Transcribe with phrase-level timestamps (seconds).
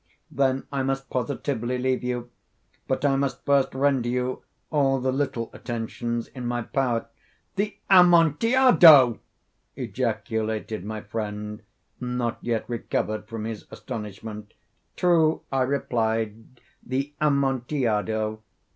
[0.31, 2.31] Then I must positively leave you.
[2.87, 7.05] But I must first render you all the little attentions in my power."
[7.55, 9.19] "The Amontillado!"
[9.75, 11.61] ejaculated my friend,
[11.99, 14.55] not yet recovered from his astonishment.
[14.95, 18.41] "True," I replied; "the Amontillado."